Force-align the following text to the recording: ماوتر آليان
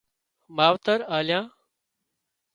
ماوتر 0.57 0.99
آليان 1.19 1.45